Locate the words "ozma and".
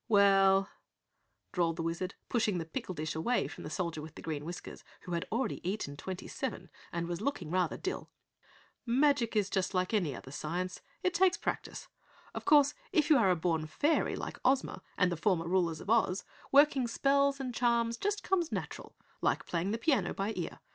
14.43-15.11